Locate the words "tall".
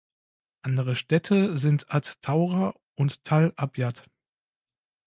3.23-3.53